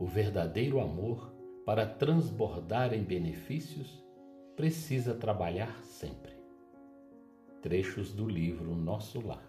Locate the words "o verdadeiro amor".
0.00-1.30